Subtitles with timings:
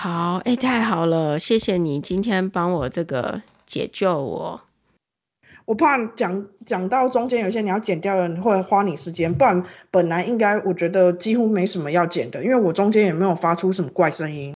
[0.00, 4.60] 好，哎，太好了，谢谢你今天帮我这个解救我。
[5.64, 14.54] 我怕讲讲到中间有些你要剪掉的，会花你时间，不然本来应该我觉得几乎没什么要剪的，因为我中间也没有发出什么怪声音。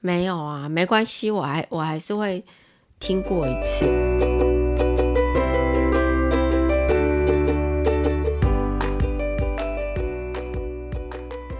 [0.00, 2.42] 没有啊，没关系，我还我还是会
[2.98, 3.84] 听过一次。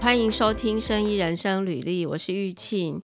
[0.07, 3.03] 欢迎收听《生医人生履历》，我是玉庆。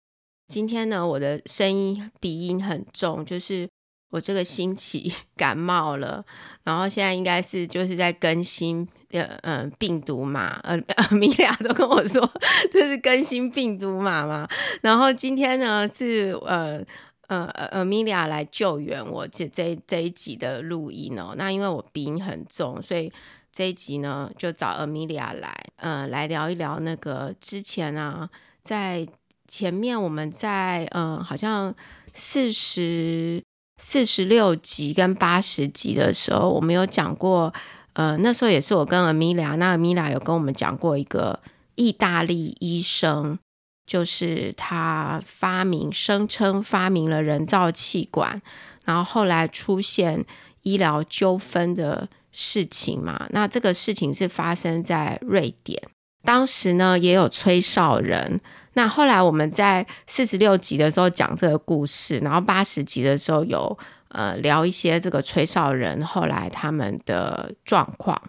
[0.50, 3.70] 今天呢，我的声音鼻音很重，就是。
[4.10, 6.26] 我这个星期感冒了，
[6.64, 12.30] 然后现在应该是就是在更新呃、呃、病毒嘛，呃 呃米娅都跟我说
[12.70, 14.46] 这是更新病毒码嘛，
[14.82, 16.84] 然后今天呢是呃
[17.28, 23.10] 呃呃米娅来救援我这这这一集的录音哦，那因为我鼻音很重，所以
[23.52, 28.30] 这一集呢就找阿米娅来呃来聊一聊那个之前啊
[28.62, 29.08] 在
[29.48, 31.74] 前面我们在嗯、呃、好像
[32.14, 33.42] 四十。
[33.82, 37.54] 四十六集跟八十集的时候，我们有讲过，
[37.94, 41.40] 呃，那时候也是我跟阿米娅，那阿米娅有跟我们讲过一个
[41.76, 43.40] 意大利医生，
[43.86, 48.42] 就是他发明，声称发明了人造气管，
[48.84, 50.26] 然后后来出现
[50.64, 53.28] 医疗纠纷的事情嘛。
[53.32, 55.82] 那这个事情是发生在瑞典，
[56.24, 58.40] 当时呢也有吹哨人。
[58.74, 63.78] 那后来我们在四十六集的时候讲这个故事，然后八十集的时候有
[64.10, 68.22] 呃聊一些这个吹哨人后来他们的状况。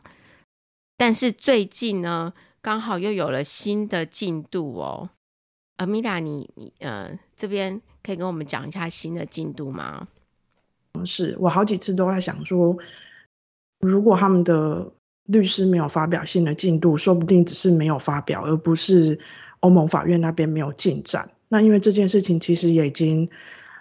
[0.96, 5.10] 但是最近呢，刚好又有了新的进度哦。
[5.76, 10.08] 阿米达，你你呃这边可以跟我们讲一下新的进度吗？
[10.92, 12.76] 不是我好几次都在想说，
[13.80, 14.92] 如果他们的
[15.24, 19.18] 律师没有发表新的进度，说不定只是没有发表，而不是。
[19.62, 23.28] 欧盟法院那边没有进展，那因为这件事情其实也已经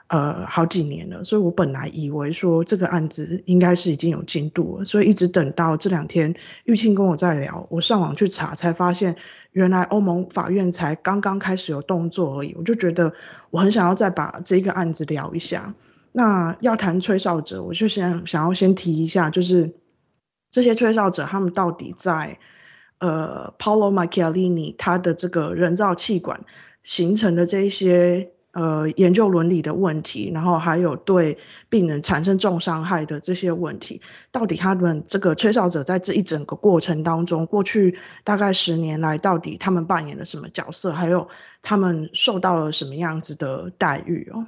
[0.08, 9.16] 呃好几年了，所以我本来以为说这个案子应该是已经有进度了，所以一直等到这两天玉庆跟我在聊，我上网去查才发现，
[9.54, 13.14] 原来欧盟法院才刚刚开始有动作而已，我就觉得
[13.50, 15.76] 我很想要再把这个案子聊一下。
[16.12, 19.76] 那要谈吹哨者，我就先想要先提一下，就是
[20.52, 22.40] 这些吹哨者他们到底在。
[23.02, 26.42] 呃，Paolo Macchiarini 他的这个人造气管
[26.84, 31.38] 形成的这一些呃研究伦理的问题，然后还有对
[31.70, 34.02] 病人产生重伤害的这些问题，
[34.34, 41.30] 到底他们这个吹哨者在这一整个过程当中，过去大概十年来，到底他们扮演了什么角色，还有
[41.62, 44.46] 他们受到了什么样子的待遇哦？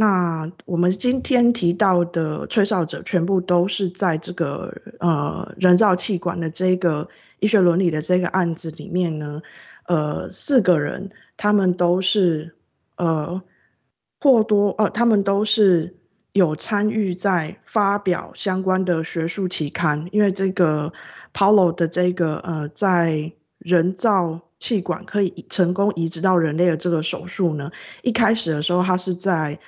[0.00, 7.08] 那我们今天提到的吹哨者，全部都是在这个呃人造气管的这个
[7.40, 9.42] 医学伦理的这个案子里面呢，
[9.88, 12.54] 呃，四个人他们都是
[12.94, 13.42] 呃
[14.20, 15.96] 或多呃他们都是
[16.32, 20.92] 有参与在发表相关的学术期刊，因为这个
[21.34, 27.72] Paolo 的这个呃在人造气管可以成功移植到人类的这个手术呢，
[28.02, 29.58] 一开始的时候他是在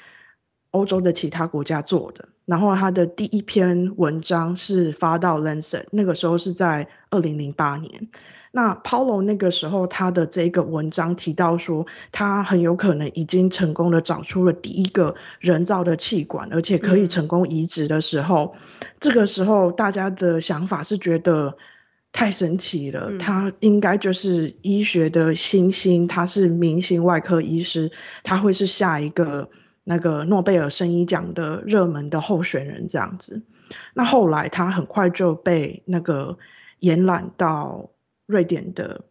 [0.71, 8.09] 欧洲的其他国家做的，然后他的第一篇文章是发到《Lancet》，那个时候是在二零零八年。
[8.53, 21.57] 那 Paulo 那个时候他的这个文章提到说，他很有可能已经成功的找出了第一个人造的气管，而且可以成功移植的时候，嗯、这个时候大家的想法是觉得
[22.13, 27.93] 太神奇了，嗯、他应该就是医学的新星，他是明星外科医师，
[28.23, 29.49] 他会是下一个。
[29.85, 33.43] 那个诺贝尔生医奖的热门的候选人这样子，
[33.95, 36.39] 那后来他很快就被那个
[36.79, 37.91] 延揽到
[38.27, 39.05] 瑞典的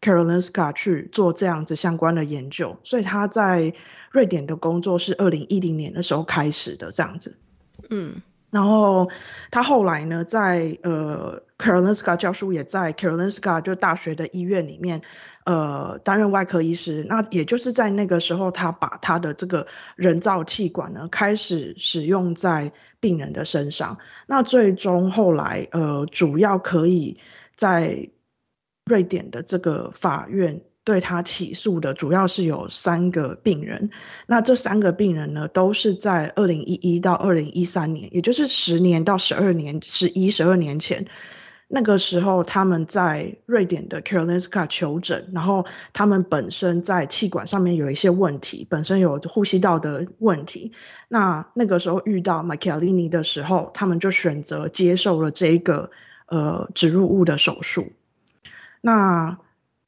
[0.00, 3.74] Karolinska 去做这样子相关的研究，所以他在
[4.10, 7.36] 瑞典的工作是二零一零年的时候开始的这样子，
[7.90, 8.22] 嗯。
[8.50, 9.10] 然后
[9.50, 15.00] 他后来呢，在呃 Karolinska 教书，也在 Karolinska 就大学的医院里面，
[15.46, 17.06] 呃担任外科医师。
[17.08, 19.66] 那也就是在那个时候，他把他的这个
[19.96, 23.96] 人造气管呢，开始使用在病人的身上。
[24.26, 27.18] 那最终后来，呃，主要可以
[27.54, 28.10] 在
[28.84, 30.60] 瑞典的这个法院。
[30.86, 33.88] 对他起诉的主要是有三个病人，
[34.26, 41.06] 那这三个病人呢，都是在二零一一到二零一三年，也就是十年到十二年、十一、十二年前，
[41.68, 50.72] 那个时候他们在瑞典的 Karolinska 求诊，然后他们本身在气管上面有一些问题，本身有呼吸道的问题，
[51.08, 55.90] 那那个时候遇到 michealini 的时候，他们就选择接受了这个
[56.26, 57.92] 呃植入物的手术，
[58.80, 59.38] 那。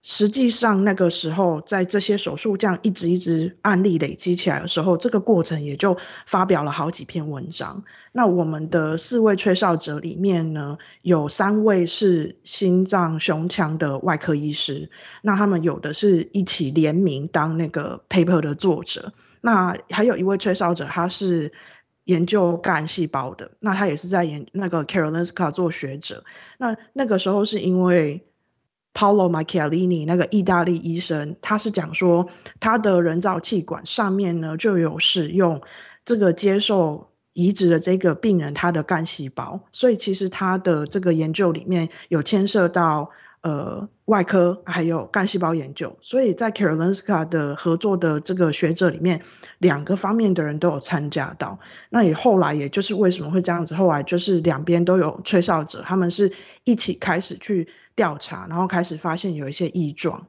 [0.08, 7.82] 实际上，那个时候在这些手术这样一直一直案例累积起来的时候，这个过程也就发表了好几篇文章。
[8.12, 14.90] 那我们的四位吹哨者里面呢，有三位是心脏胸腔的外科医师，
[15.22, 19.12] 那他们有的是一起联名当那个 paper 的作者。
[19.40, 21.50] 那还有一位吹哨者，他是
[22.04, 26.22] 研究干细胞的，那他也是在研那个 Karolinska 做学者。
[26.58, 28.24] 那那个时候是因为。
[28.96, 32.28] Paolo Macchialini 那个意大利医生，他是讲说
[32.60, 35.60] 他的人造气管上面呢就有使用
[36.06, 43.10] 这个接受移植的这个病人他的干细胞，所以其实他的这个研究里面有牵涉到
[43.42, 49.20] 呃外科还有干细胞研究，所以在 Karolinska 的合作的这个学者里面，
[49.58, 51.58] 两个方面的人都有参加到。
[51.90, 56.32] 那也后来也就是为什么会这样子，后来就是两边都有吹哨者，他们是
[56.64, 57.68] 一起开始去。
[57.96, 60.28] 调查，然后开始发现有一些异状。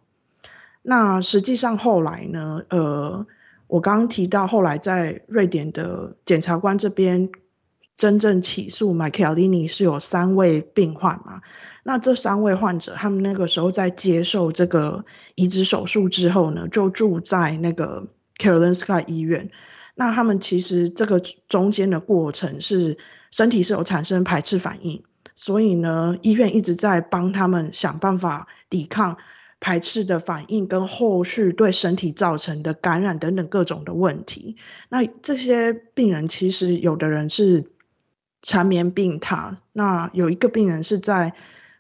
[0.81, 2.63] 那实际上后来呢？
[2.69, 3.27] 呃，
[3.67, 7.29] 我刚刚提到后来在瑞典的检察官这边
[7.97, 11.41] 真正起诉 Macchialini 是有三位病患嘛？
[11.83, 15.03] 那这三位患者，他们那个时候在接受这个
[15.35, 19.51] 移植手术之后呢，就住在那个 Karolinska 医院。
[19.93, 21.19] 那他们其实这个
[21.49, 22.97] 中间的过程是
[23.31, 25.03] 身体是有产生排斥反应。
[25.39, 29.18] 所以呢，医院一直在帮他们想办法抵抗
[29.60, 34.57] 排斥的反应跟后续对身体造成的感染等等各种的问题。
[34.89, 37.69] 那这些病人其实有的人是
[38.42, 41.34] 缠绵病榻，那有一个病人是在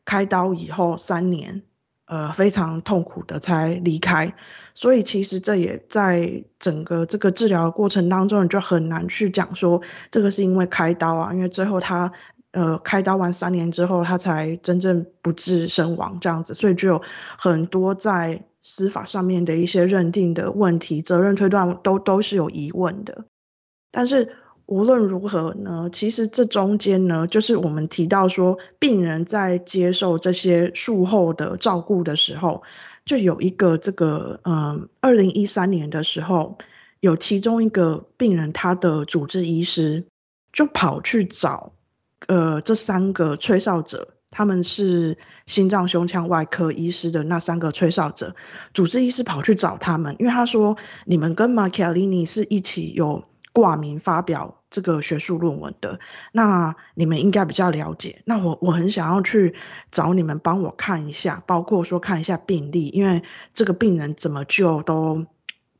[0.05, 1.63] 开刀以后三年，
[2.05, 4.35] 呃，非常痛苦的才离开。
[4.75, 9.81] 所以其实这也在整个这个治疗过程当中，就很难去讲说
[10.11, 12.13] 这个是因为开刀啊，因为最后他。
[12.57, 17.03] 呃，开刀完三年之后，他才真正不治身亡这样子，所以就有
[17.37, 23.25] 很多在司法上面的一些认定的问题，责任推断都都是有疑问的。
[23.91, 24.33] 但是
[24.65, 32.63] 无论如何呢，其实这中间呢，就是我们提到说，病人在接受这些术后的照顾的时候，
[33.05, 36.57] 就有一个这个，嗯，二零一三年的时候，
[37.01, 40.05] 有其中一个病人，他的主治医师
[40.51, 41.73] 就跑去找。
[42.25, 48.35] 呃，这三个吹哨者，他们是心脏胸腔外科医师的那三个吹哨者，
[48.73, 55.99] 主治医师跑去找他们，因为他说，你们跟 m a c h i a l i n i 是一起有挂名发表这个学术论文的，
[56.31, 58.21] 那你们应该比较了解。
[58.25, 59.55] 那我我很想要去
[59.91, 63.23] 找你们帮我看一下，包括说看一下病历，因为
[63.53, 65.25] 这个病人怎么救都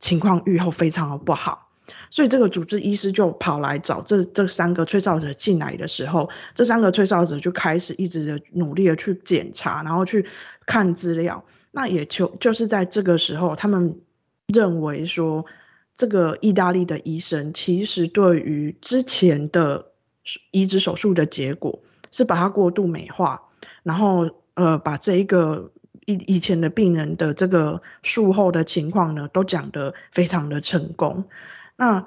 [0.00, 1.67] 情况预后非常的不好。
[2.10, 10.26] 所以这个主治医师就跑来找这这三个吹哨者进来的时候，这三个吹哨者就开始一直的努力的去检查，然后去
[10.66, 11.44] 看资料。
[11.70, 14.00] 那也就就是在这个时候，他们
[14.46, 15.44] 认为说，
[15.94, 19.92] 这个意大利的医生其实对于之前的
[20.50, 21.80] 移植手术的结果
[22.10, 23.42] 是把它过度美化，
[23.82, 25.70] 然后呃把这一个
[26.06, 31.24] 以以前的病人的这个术后的情况呢，都讲得非常的成功。
[31.78, 32.06] 那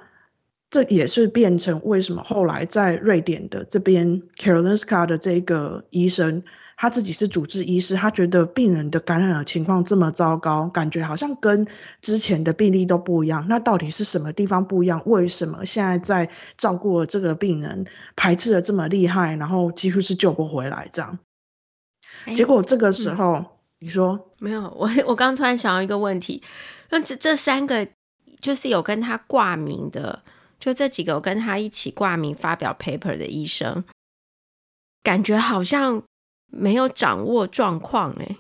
[0.70, 6.44] 这也是变成为什么后来在瑞典的这边 Karolinska 的这个医生，
[6.78, 11.68] 他自己是主治医师，他觉得病人的感染的情况这么糟糕，感觉好像跟
[12.02, 13.48] 之前的病例都不一样。
[13.50, 15.02] 那到底是什么地方不一样？
[15.06, 17.86] 为什么现在在照顾这个病人
[18.16, 21.20] 排斥的这么厉害，然后几乎是救不回来这样？
[22.36, 23.46] 结果这个时候，嗯、
[23.80, 24.74] 你说没有？
[24.78, 26.42] 我我刚突然想到一个问题，
[26.92, 27.88] 那这这三个。
[28.42, 30.24] 就是有跟他挂名的，
[30.60, 33.84] 就这几个有跟他一起挂名发表 paper 的医生，
[35.04, 36.02] 感觉好像
[36.48, 38.38] 没有掌握状况哎。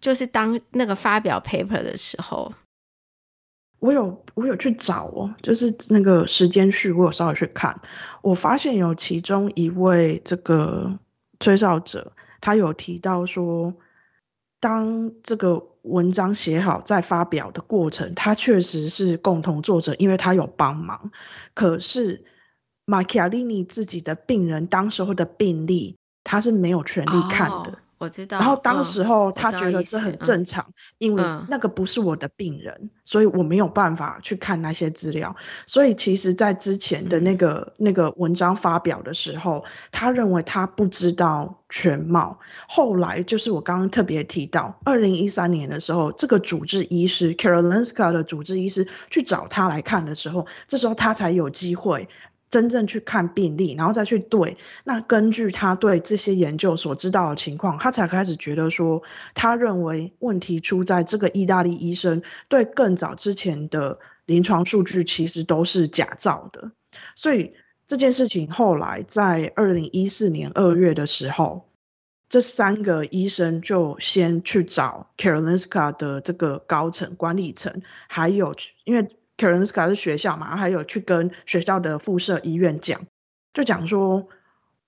[0.00, 2.52] 就是当那个发表 paper 的时候，
[3.80, 7.80] 我有我有去找哦，就是那个时间序，我有稍微去看，
[8.22, 10.98] 我发现有其中一位这个
[11.38, 13.74] 吹哨者，他有提到说，
[14.58, 15.68] 当这个。
[15.86, 21.12] 文章写好再发表的过程，他确实是共同作者，因为他有帮忙。
[21.54, 22.24] 可是
[22.84, 27.78] 马基亚利尼自己的病人当时候的病例，他是没有权利看的。
[27.98, 35.34] 我知道，然后当时候他觉得这很正常，嗯、因为那个不是我的病人，嗯，所以我没有办法去看那些资料。
[35.66, 42.38] 所以其实，在之前的那个、嗯、那个文章发表的时候，他认为他不知道全貌。
[42.68, 52.10] 后来就是我刚刚特别提到，二零一三年的时候，这个主治医师 Karolinska 的主治医师去找他来看的时候，这时候他才有机会
[52.48, 54.56] 真正去看病例，然后再去对。
[54.84, 59.02] 那根据他对这些研究所知道的情况，他才开始觉得说，
[59.34, 66.70] 他认为问题出在这个意大利医生对更早之前的临床数据其实都是假造的。
[67.16, 67.54] 所以
[67.86, 71.68] 这件事情后来在二零一四年二月的时候，
[72.28, 79.08] 这三个医生就先去找 Karolinska 的这个高层管理层，还有因为。
[79.36, 83.06] Karolinska 是学校嘛，还有去跟学校的附设医院讲，
[83.52, 84.28] 就讲说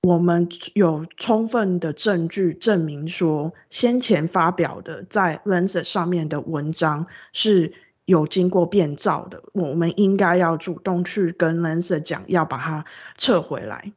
[0.02, 7.72] 我们有充分的证据证明说，先前发表的在 Lancet 上面的文章是
[8.04, 12.84] 有经过变造的，我们应该要主动去跟 Lancet 讲，要把它
[13.16, 13.92] 撤回来。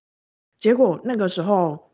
[0.60, 1.91] 结果那个时候。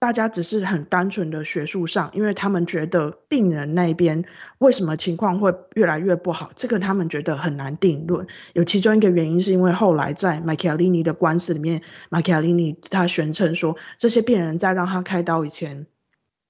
[0.00, 4.24] 大家只是很单纯的学术上，因为他们觉得病人那边
[4.58, 8.26] 为什么情况会越来越不好，这个他们觉得很难定论。
[8.54, 15.86] 有其中一个原因是因为后来在马凯亚尼的官司里面马凯亚尼他宣称说，这些病人在让他开刀以前。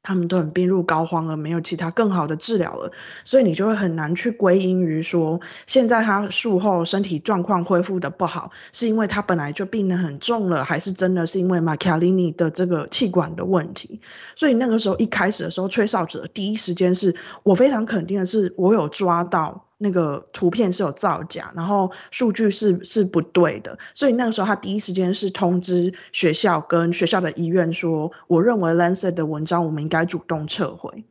[0.03, 2.93] 他们都很病入膏肓了，没有其他更好的治疗了，
[3.25, 14.01] 所以你就会很难去归因于说，现在他术后身体状况恢复的不好，是因为他本来就病得很重了，还是真的是因为马卡利尼的这个气管的问题？
[14.37, 19.67] 所以那个时候一开始的时候，吹哨者第一时间是我非常肯定的是，我有抓到。
[19.83, 31.05] 那个图片是有造假，然后数据是是不对的，所以那个时候他第一时间是通知学校跟学校的医院说，我认为 Lancet 的文章我们应该主动撤回。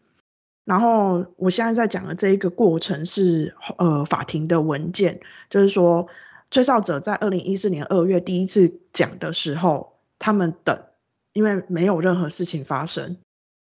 [0.65, 6.07] 然后我现在在讲的这一个过程是呃法庭的文件，就是说
[6.51, 10.83] 吹哨者在二零一四年二月第一次讲的时候，他们等，
[11.33, 13.17] 因为没有任何事情发生，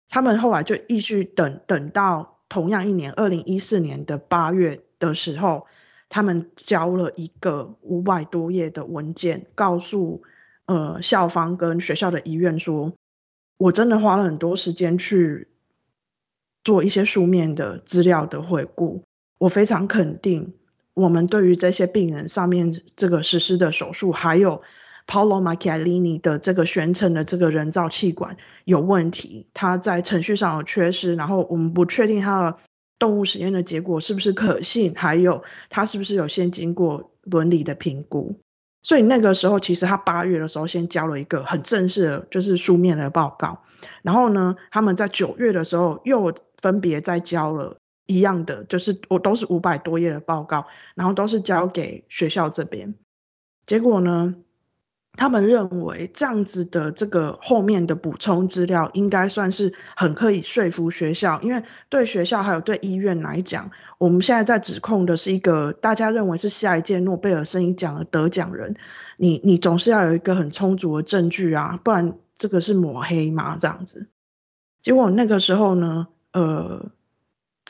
[0.08, 4.80] 他们后来就一直等等到同样一年二零一四年的八月。
[5.02, 5.66] 的时候，
[6.08, 10.22] 他们交了一个五百多页的文件，告诉
[10.66, 12.92] 呃校方跟学校的医院说，
[13.58, 15.48] 我真的花了很多时间去
[16.62, 19.02] 做一些书面的资料的回顾，
[19.38, 20.54] 我非常肯定，
[20.94, 24.62] 我们对于这些病人上面这个实施的手术，还有
[25.06, 32.58] Paolo Macchiarini 的这个宣称的这个人造气管有问题，他在程序上有缺失，然后我们不确定他的。
[32.98, 34.94] 动物实验的结果是不是可信？
[34.94, 38.36] 还有他是不是有先经过伦理的评估？
[38.84, 43.64] 所以那个时候，其实他八月的时候先交了一个很正式的，就是书面的报告。
[44.02, 52.94] 然后呢，他们在九月的时候又分别再交了一样的，就是我都是五百多页的报告，然后都是交给学校这边。
[53.64, 54.36] 结果呢，
[55.14, 68.76] 他们认为这样子的这个后面的补充资料应该算是很可以说服学校，因为对学校还有对医院来讲，我们现在在指控的是一个大家认为是下一届诺贝尔生理奖的得奖人，
[69.16, 74.08] 你你总是要有一个很充足的证据啊，不然这个是抹黑嘛，这样子。
[74.80, 76.90] 结果那个时候呢，呃。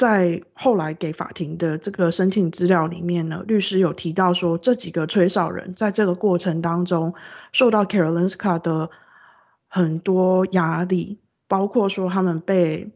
[0.02, 7.14] 在后来给法庭的这个申请资料里面呢，律师有提到说，这几个吹哨人在这个过程当中
[7.52, 8.90] 受到 Karolinska 的
[9.68, 12.90] 很多压力，包括说他们被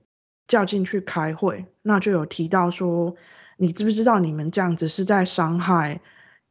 [0.49, 3.15] 叫进去开会，那就有提到说，
[3.57, 6.01] 你知不知道你们这样子是在伤害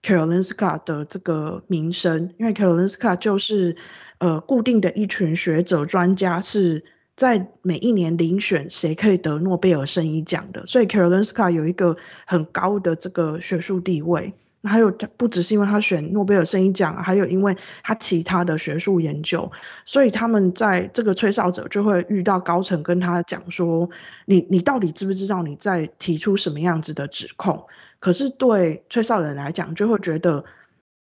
[0.03, 2.33] Karolinska 的这个名声？
[2.37, 3.75] 因为 Karolinska 就是
[4.19, 6.85] 呃固定的一群学者专家是。
[7.15, 11.95] 在每一年遴选谁可以得诺贝尔生理奖的，所以 Karolinska 有一个
[12.25, 14.33] 很高的这个学术地位。
[14.67, 19.51] 还有，不只是因为他选诺贝尔生理奖，还有因为他其他的学术研究，
[19.85, 23.91] 所以他们在这个吹哨者就会遇到高层跟他讲说
[24.25, 27.67] ：“你你到底知不知道你在提出什么样子的指控？”
[28.01, 30.45] 可是对吹哨人来讲，就会觉得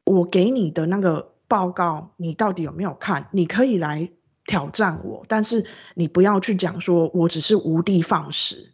[0.07, 3.27] 我给你的那个报告，你到底有没有看？
[3.33, 4.09] 你可以来。
[4.49, 8.73] 挑战我，但是你不要去讲说我只是无的放矢。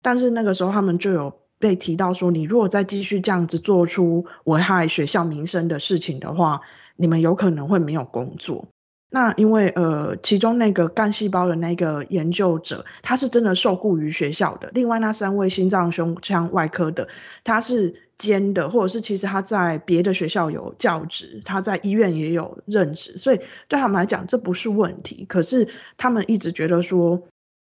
[0.00, 6.60] 但是那个时候他们就有被提到说，你如果再继续这样子做出危害学校名声的事情的话，
[6.94, 8.68] 你们有可能会没有工作。
[9.10, 14.70] 那因为呃，其中那个干细胞的那个研究者，他是真的受雇于学校的。
[14.74, 17.08] 另外那三位心脏胸腔外科的，
[17.44, 18.02] 他是。
[18.18, 23.38] 兼的，或者是其实他在别的学校有教职，他在医院也有任职，所以
[23.68, 25.24] 对他们来讲这不是问题。
[25.28, 27.28] 可是他们一直觉得说，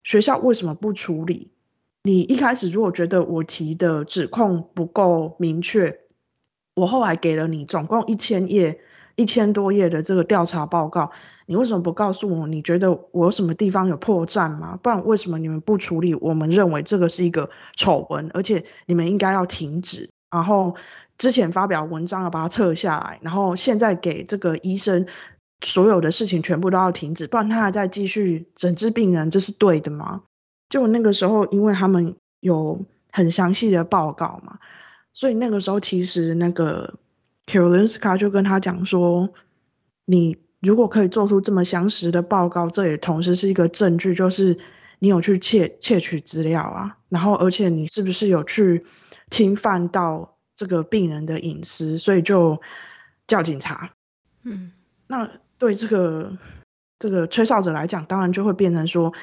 [0.02, 1.52] 学校为什么不处理？
[2.04, 6.00] 你一开始如果觉得我提的指控不够明确，
[6.74, 8.80] 我后来给了你总共一千页、
[9.20, 11.12] 一千多页的这个调查报告，
[11.46, 12.48] 你为什么不告诉我？
[12.48, 14.80] 你觉得我有什么地方有破绽吗？
[14.82, 16.16] 不然为什么你们不处理？
[16.16, 20.10] 我们认为这个是一个丑闻，而且你们应该要停止。
[20.32, 20.76] 然后
[21.18, 25.06] 之前发表文章要把它撤下来，然后现在给这个医生
[25.60, 30.22] 所有的事情全部都要停止，不然他还在继续诊治病人，这是对的吗？
[30.70, 34.60] 就那个时候，因为他们有很详细的报告嘛，
[35.14, 36.94] 所以那个时候其实那个
[37.50, 39.29] Karolinska 就跟他讲说，
[40.06, 44.60] 你如果可以做出这么详实的报告，这也同时是一个证据，就是
[45.00, 48.86] 你有去窃窃取资料啊，然后而且你是不是有去
[49.32, 52.62] 侵犯到这个病人的隐私，所以就
[53.25, 53.91] 叫警察。
[54.44, 54.72] 嗯，
[55.08, 56.38] 那对这个
[57.00, 59.13] 这个吹哨者来讲，当然就会变成说。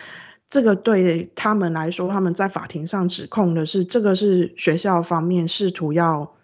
[0.48, 6.35] 这个对他们来说，他们在法庭上指控的是，这个是学校方面试图要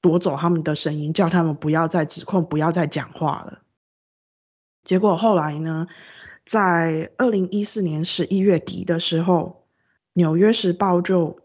[0.00, 3.60] 夺走他们的声音，叫他们不要再指控，不要再讲话了。
[4.84, 5.86] 结果后来呢，
[6.44, 9.64] 在二零一四年十一月底的时候，
[10.12, 11.40] 《纽约时报》就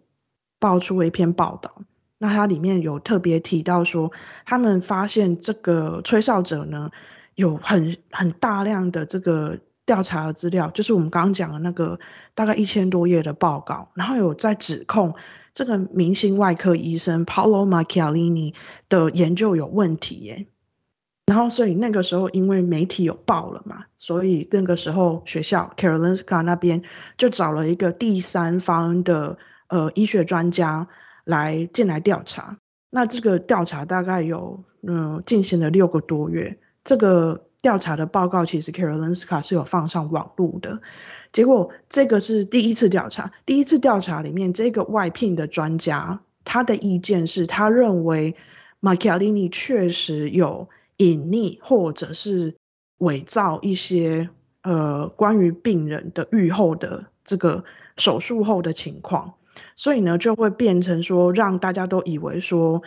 [0.60, 1.82] 爆出了一篇报道，
[2.18, 4.12] 那它里面有特别提到说，
[4.46, 6.92] 他们发现这个吹哨者呢，
[7.36, 9.60] 有很很大量的这个。
[9.86, 12.00] 调查的资料就是我们刚刚讲的那个
[12.36, 15.16] 大概一千多页的报告，然后有在指控
[15.54, 18.54] 这个明星外科医生 Paolo Macchialini
[18.88, 20.48] 的研究有问题耶。
[21.26, 26.84] 然后所以那个时候因为媒体有报了嘛，所以那个时候学校 c a r o l i n s k a 那边
[27.18, 29.38] 就找了一个第三方的
[29.68, 30.88] 呃医学专家
[31.26, 32.58] 来进来调查。
[32.90, 37.48] 那这个调查大概有嗯进行了六个多月，这个。
[37.64, 40.82] 调查的报告其实 Karolinska 是有放上网路的，
[41.32, 48.36] 结果这个是第一次调查，第一次调查里面这个外聘的专家，他的意见是他认为
[48.82, 50.68] m a c h i a l i n i 确实有
[50.98, 52.56] 隐匿或者是
[52.98, 54.30] 伪造一些
[54.62, 57.64] 呃关于病人的预后的这个
[57.96, 59.36] 手术后的情况，
[59.78, 62.82] 所以呢就会变成说让大家都以为说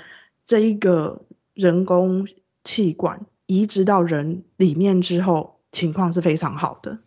[0.44, 1.22] 这一个
[1.54, 2.28] 人工
[2.62, 3.24] 气管。
[3.46, 6.98] 移植到人里面之后，情况是非常好的。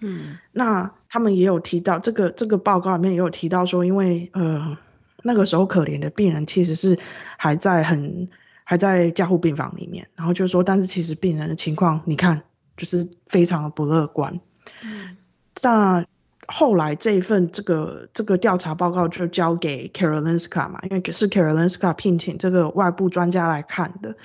[0.00, 4.78] 嗯，那他们也有提到这个这个报告里面也有提到说，因为呃
[5.22, 6.98] 那个时候可怜的病人其实是
[7.36, 8.28] 还在很
[8.64, 12.42] 还在加护病房里面，然后就说，但是其实病人的情况你看
[12.78, 14.40] 就是非常的不乐观。
[14.82, 15.16] 嗯，
[15.62, 16.06] 那
[16.46, 24.16] 后来这一份这个这个调查报告就交给 Karolinska 嘛，因为是 Karolinska 聘请这个外部专家来看的。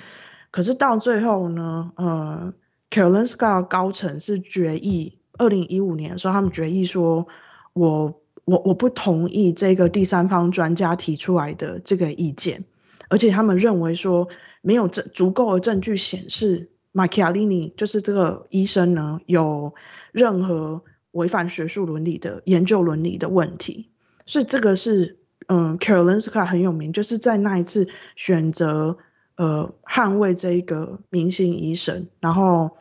[0.55, 2.53] 可是到最后呢，呃
[2.89, 7.27] ，Karolinska 高层是决议，二零一五年的时候，他们决议说，
[7.73, 12.63] 我我我不同意这个第三方专家提出来的这个意见，
[13.09, 14.29] 而且他们认为说，
[14.61, 19.75] 没有证足够的证据显示 Macchiarini 就是这个医生呢有
[20.13, 23.89] 任何违反学术伦理的研究伦理的问题，
[24.25, 28.99] 所以这个是嗯 Karolinska 很有名，就是在那一次选择。
[29.37, 32.77] 呃，捍卫这一个明星医生，然后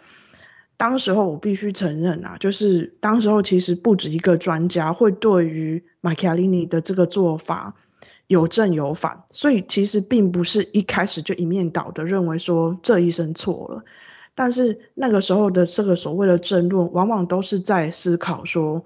[0.77, 7.75] 当时候我必须承认啊，就是当时候其实不止一个专家会对于 Macchiarini 的这个做法
[8.29, 13.85] 有正有反，所以其实并不是一开始就一面倒的认为说这医生错了，
[14.35, 18.85] 但是那个时候的这个所谓的争论，往往都是在思考说。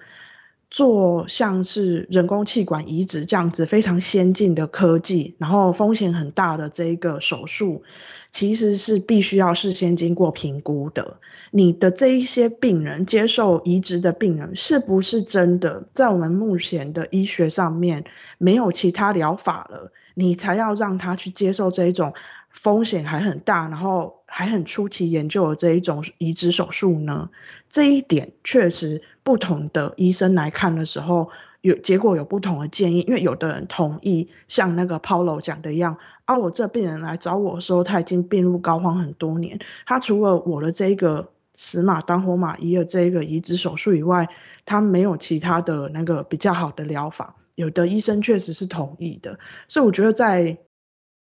[0.70, 7.82] 做像是人工气管移植这样子非常先进的科技，然后风险很大的这一个手术，
[8.30, 11.16] 其实是必须要事先经过评估的。
[11.50, 18.04] 你的这一些病人接受移植的病人，是不是真的在我们目前的医学上面
[18.36, 22.12] 没有其他疗法了，你才要让他去接受这一种
[22.60, 27.30] 风险还很大，然后还很初期研究的这一种移植手术呢？
[27.68, 29.02] 这一点确实。
[29.22, 31.28] 不同的医生来看的时候，
[31.60, 44.30] 有结果有不同的建议，因为有的人同意像那个 Paulo 讲的一样，啊，我这病人来找我的时候，他已经病入膏肓很多年，他除了我的这一个死马当活马医的这一个移植手术以外，
[44.64, 47.36] 他没有其他的那个比较好的疗法。
[47.54, 50.56] 有的医生确实是同意的，所以我觉得在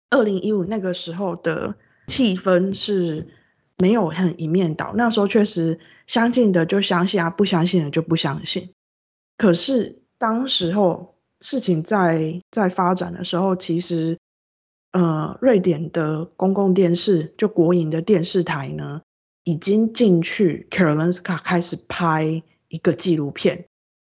[0.10, 1.76] 二零一五那个时候的
[2.08, 3.28] 气氛是。
[3.82, 8.74] 没有很一面倒，那时候确实相信的就相信啊，不相信的就不相信。
[9.38, 14.18] 可是当时候事情在在发展的时候，其实
[14.92, 19.02] 呃，瑞典的公共电视就国营的电视台呢，
[19.46, 23.70] 已经进去 Karolinska 开始拍一个纪录片。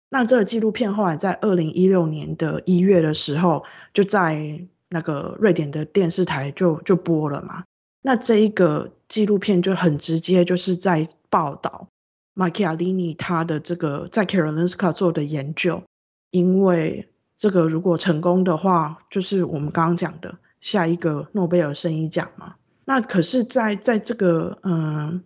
[0.08, 3.62] 那这个纪录片后来在二零一六年的一月的时候，
[3.94, 7.64] 就在那个瑞典的电视台就就播了嘛。
[8.02, 11.88] 那这一个纪录片就很直接，就是在报道
[12.34, 15.82] Macchiarini 他的这个在 Karolinska 做的研究，
[16.30, 22.56] 因为这个如果成功的话，就是我们刚刚讲的下一个诺贝尔生理奖嘛。
[22.84, 25.22] 那可是在，在在这个嗯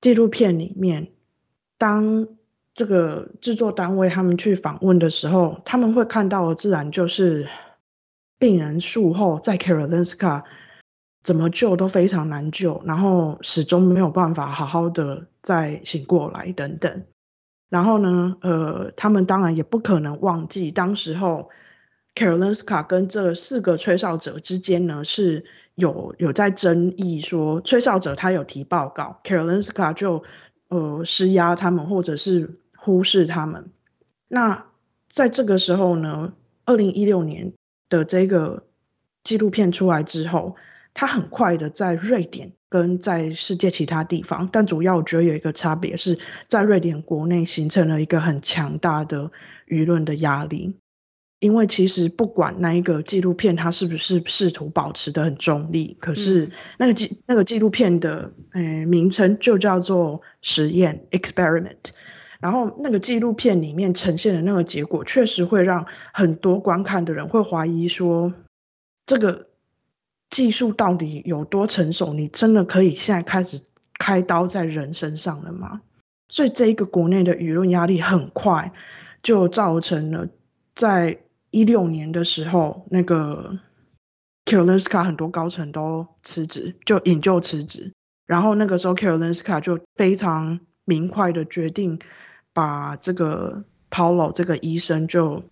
[0.00, 1.08] 纪录片里面，
[1.78, 2.26] 当
[2.74, 7.48] 这个制作单位他们去访问的时候，他们会看到的自然就是
[8.38, 10.44] 病人术后在 Karolinska
[11.22, 17.04] 怎么救都非常难救，然后始终没有办法好好的再醒过来等等。
[17.68, 21.50] 然后呢，呃，他们当然也不可能忘记当时候
[22.14, 25.44] Karolinska 跟这四个吹哨者之间呢是
[25.74, 30.22] 有有在争议说，吹哨者他有提报告，Karolinska 就
[30.68, 33.70] 呃施压他们，或者是忽视他们。
[34.28, 34.66] 那
[35.08, 36.32] 在这个时候呢，
[36.66, 37.52] 二零一六年
[37.88, 38.64] 的这个
[39.24, 40.56] 纪录片出来之后。
[40.98, 46.18] 它很快的在瑞典跟在世界其他地方，但主要我觉得有一个差别是
[46.48, 49.30] 在瑞典国内形成了一个很强大的
[49.68, 50.74] 舆论的压力，
[51.38, 61.90] 因为其实不管那一个纪录片它是不是试图保持的很中立，可是那个纪那个纪录片的呃名称就叫做实验 experiment，
[62.40, 68.32] 然后那个纪录片里面呈现的那个结果确实会让很多观看的人会怀疑说
[69.04, 69.48] 这个。
[70.28, 72.12] 技术到底有多成熟？
[72.12, 73.62] 你真的可以现在开始
[73.96, 75.82] 开刀在人身上了吗？
[76.28, 78.72] 所以这一个国内的舆论压力很快
[79.22, 80.28] 就造成了，
[80.74, 81.20] 在
[81.52, 83.60] 一六年的时候，那个
[84.44, 87.92] Kielenska 很多高层都辞职，就引咎辞职。
[88.26, 92.00] 然后那个时候 Kielenska 就非常明快的决定
[92.56, 95.42] 把这个 Paulo 这个医生就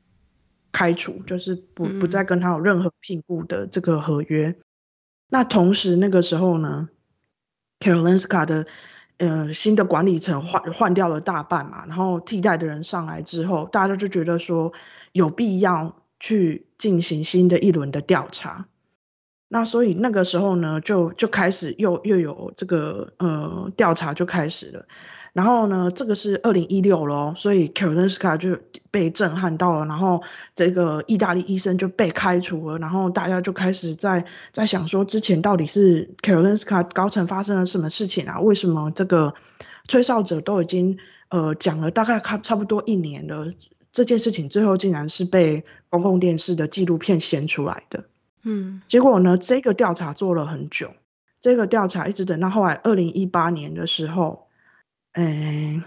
[0.72, 4.56] 开除，就是不不再跟他有任何聘雇的这个合约。
[5.28, 6.88] 那同时，那个时候呢
[7.78, 8.66] ，Karolinska 的
[9.18, 14.72] 呃新的管理层换换掉了大半嘛，然后替代的人上来之后，大家就觉得说
[15.12, 18.66] 有必要去进行新的一轮的调查。
[19.48, 24.86] 那所以那个时候呢，就就开始又又有这个呃调查就开始了。
[25.34, 28.56] 然后呢，这个是二零一六咯，所以 Karolinska 就
[28.92, 30.22] 被震撼到了，然后
[30.54, 38.38] 这个意大利医生就被开除了，然后大家就开始在在想说，之前到底是 Karolinska 高层发生了什么事情啊？
[38.38, 39.34] 为什么这个
[39.88, 40.98] 吹哨者都已经
[41.30, 43.48] 呃讲了大概差差不多一年了，
[43.90, 48.04] 这件事情最后竟然是被公共电视的纪录片掀出来的？
[48.44, 50.92] 嗯，结果呢，这个调查做了很久，
[51.40, 54.43] 这个调查一直等到后来二零一八年的时候。
[55.14, 55.80] 哎，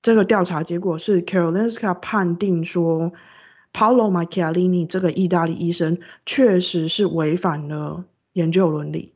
[0.00, 3.12] 这个调查结果是 Karolinska 判定说
[3.70, 9.12] ，Paolo Macchialini 这个意大利医生确实是违反了研究伦理。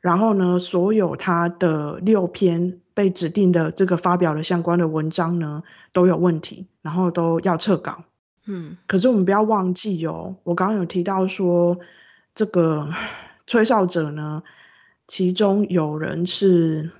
[0.00, 8.02] 然后呢，所有他的六篇被指定的这个发表的相关的文章呢都有问题，然后都要撤稿。
[8.46, 11.78] 嗯，可是我们不要忘记哦，我刚刚有提到说，
[12.34, 12.90] 这个
[13.46, 14.42] 吹哨者呢，
[15.06, 16.90] 其中有人是。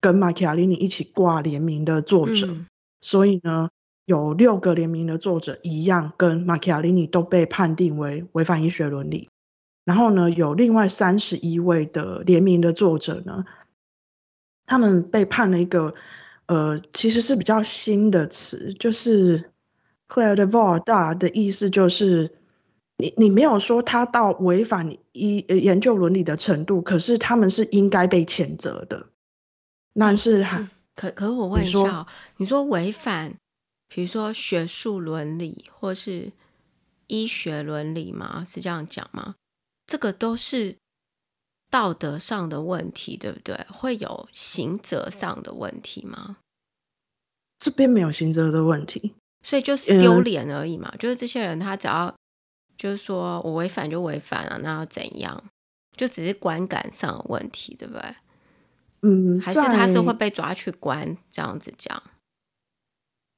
[0.00, 2.66] 跟马基亚利尼一起挂联名的作者，嗯、
[3.00, 3.68] 所以呢，
[4.06, 9.28] 有六个联名的作者一样，跟马基亚利尼都被判定为违反医学伦理。
[9.84, 13.44] 然后呢，有另外三十一位的联名的作者呢，
[14.66, 15.94] 他们被判了一个，
[16.46, 19.50] 呃，其实是比较新的词，就是
[20.08, 22.30] “Clair de Voir” 的意思就是，
[22.98, 29.06] 你你没有说他到违反医研究伦理的程度，可是他们是应该被谴责的。
[29.94, 33.34] 那是哈、嗯，可可我问一下，你说违反，
[33.88, 36.32] 比如说学术伦理或是
[37.08, 38.44] 医学伦理吗？
[38.46, 39.34] 是这样讲吗？
[39.86, 40.76] 这个都是
[41.68, 43.56] 道德上的问题，对不对？
[43.68, 46.36] 会有刑责上的问题吗？
[47.58, 50.88] 这边没有刑责的问题，所以就是丢脸而已嘛。
[50.92, 52.14] 嗯、就是这些人他只要
[52.78, 55.44] 就是说我违反就违反了，那要怎样？
[55.96, 58.14] 就只是观感上的问题，对不对？
[59.02, 62.02] 嗯，还是他是会被抓去关这样子讲，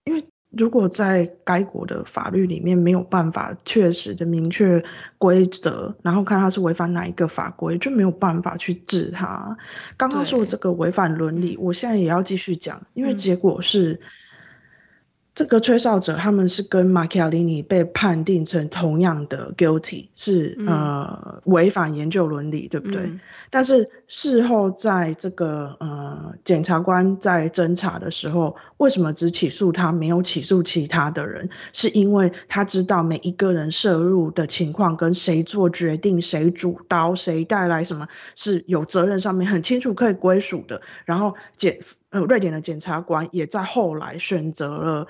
[0.05, 4.85] 因为如果在该国的法律里面没有办法确实的明确
[5.19, 9.57] 规则，然后看他是违反哪一个法规，就没有办法去治他。
[9.97, 14.01] 刚刚说的这个违反伦理，我现在也要继续讲，因为结果是。
[15.35, 23.01] 这个吹哨者，他们是跟马基亚利尼被判定成同样的 guilty，是、嗯、呃违反研究伦理，对不对？
[23.03, 23.19] 嗯、
[23.49, 31.49] 但是事后在这个呃检察官在侦查的时候，为什么只起诉他，没有起诉其他的人？
[31.73, 40.83] 是因为他知道每一个人涉入的情况跟谁做决定、谁主刀、谁带来什么是有责任上面很清楚可以归属的。
[41.07, 41.79] 然后检
[42.13, 45.09] 呃瑞典的检察官也在后来选择了。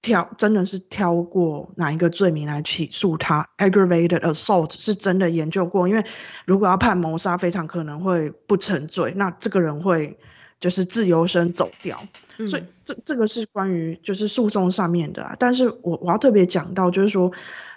[0.00, 6.04] 挑真的是挑过哪一个罪名来起诉他？Aggravated assault 是真的研究过，因为
[6.46, 10.16] 如果要判谋杀，非常可能会不成罪，那这个人会
[10.60, 12.06] 就是自由身走掉。
[12.38, 15.36] 嗯、所以这这个是关于就是诉讼上面的啊。
[15.36, 17.32] 但是我我要特别讲到，就是说，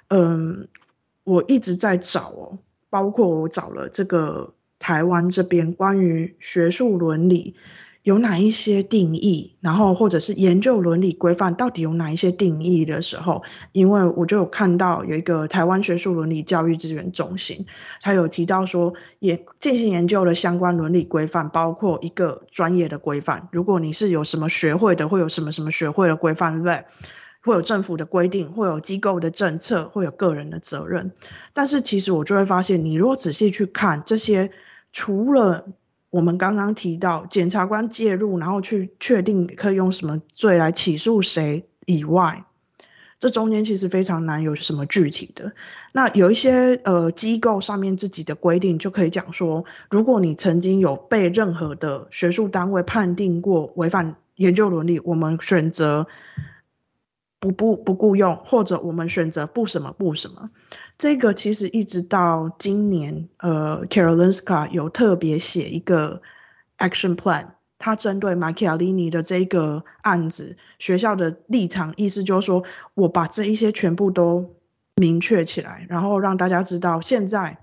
[0.09, 0.67] 嗯，
[1.23, 2.59] 我一直在找哦，
[2.91, 7.55] 包括我找了这个台湾这边关于学术伦理。
[8.03, 17.67] 有哪一些定义，然后或者是研究伦理规范到底有哪一些定义的时候，因为我就有看到有一个台湾学术伦理教育资源中心，
[18.01, 23.49] 他有提到说，也进行研究的相关伦理规范，包括一个专业的规范。
[23.51, 26.85] 如果你是有什么学会的，会有什么什么学会的规范，对不对？
[27.43, 31.11] 会有政府的规定，会有机构的政策，会有个人的责任。
[31.53, 34.51] 但是其实我就会发现，你如果仔细去看这些，
[34.91, 35.65] 除了
[36.11, 42.43] 我们刚刚提到检察官介入，然后去确定可以用什么罪来起诉谁以外，
[43.17, 45.53] 这中间其实非常难有什么具体的。
[45.93, 56.07] 那有一些呃机构上面自己的规定就可以讲说，如果你曾经有被任何的学术单位判定过违反研究伦理，我们选择。
[57.41, 60.51] 不不不雇佣，或者我们选择不什么不什么，
[60.99, 66.21] 这个其实一直到今年，呃，Carolinska 有特别写一个
[66.77, 67.47] action plan，
[67.79, 74.53] 他针对 Macchiarini 的这个案子，学校的立场意思就是说，我把这一些全部都
[74.95, 77.57] 明确起来，然后让大家知道现在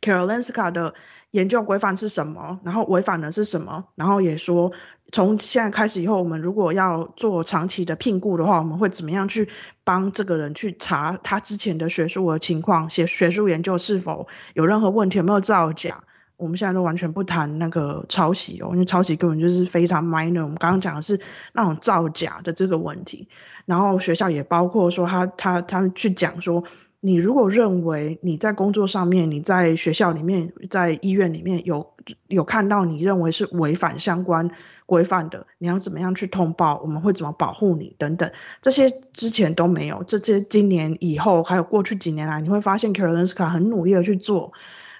[0.00, 0.94] Carolinska 的。
[1.32, 2.60] 研究规范是什么？
[2.62, 3.86] 然后违反的是什么？
[3.94, 4.72] 然后也说，
[5.10, 9.48] 从现在开始以后，我们如果要做长期的聘雇的话，我们会怎么样去
[9.82, 16.04] 帮这个人去查他之前的学术的情况，写学术研究是否有任何问题，有没有造假？
[16.36, 20.42] 我们现在都完全不谈那个抄袭哦，因为抄袭根本就是非常 minor。
[20.42, 21.18] 我们刚刚讲的是
[21.54, 23.28] 那种造假的这个问题。
[23.64, 26.64] 然后学校也包括说他，他他去讲说。
[27.04, 31.94] 你如果认为你在工作上面，你在学校里面，在医院里面有
[32.28, 34.52] 有看到你认为是违反相关
[34.86, 36.80] 规范的，你要怎么样去通报？
[36.80, 37.96] 我们会怎么保护你？
[37.98, 44.52] 等等，这些之前都没有，这些今年以后还有过去几年来，你会发现 Karolinska 很努力的去做。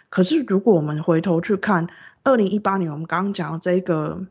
[0.09, 1.87] 可是如果我们回头去看
[2.25, 4.27] 二零一八年，我们刚刚讲的这个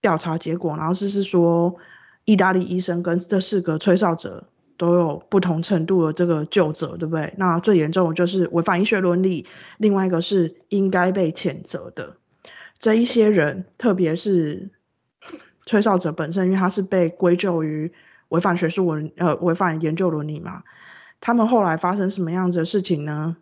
[0.00, 1.76] 调查结果，然后是是说
[2.24, 4.42] 意大利医生跟这四个吹哨者。
[4.76, 7.34] 都有不同程度的这个究责，对不对？
[7.36, 9.46] 那最严重的就是违反医学伦理，
[9.78, 12.16] 另外一个是应该被谴责的
[12.78, 14.70] 这一些人，特别是
[15.64, 17.92] 吹哨者本身，因为他是被归咎于
[18.28, 20.62] 违反学术伦呃违反研究伦理嘛。
[21.20, 23.36] 他们后来发生什么样子的事情呢？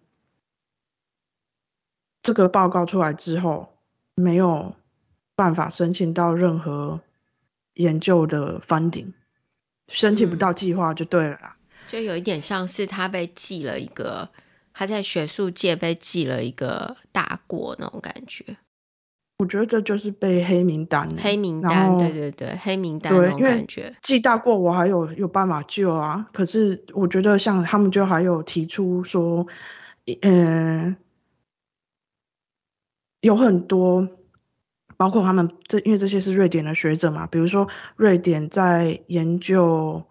[2.22, 3.74] 这个报告出来之后，
[4.14, 4.74] 没有
[5.34, 7.00] 办法申请到任何
[7.74, 9.12] 研究的 funding。
[9.88, 14.28] 申请不到计划就对了啦，嗯，就有一点像是他被记了一个，
[14.72, 18.56] 他在学术界被记了一个大过那种感觉。
[19.38, 23.94] 我觉得这就是被黑名单，黑名单，对对对，黑名单那种感觉。
[24.00, 29.46] 记大过我还有有办法救啊，可是我觉得像他们就还有提出说，
[30.22, 30.96] 嗯、呃，
[33.20, 34.08] 有很多。
[34.96, 40.04] 包括他们这，因为这些是瑞典的学者嘛，比如说瑞典在研究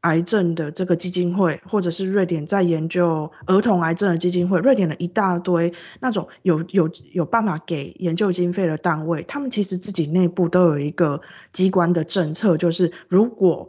[0.00, 13.68] 癌症的这个基金会，或者是瑞典在研究儿童癌症的基金会，瑞典的一大堆那种有有有办法给研究经费的单位，他们其实自己内部都有一个机关的政策，就是如果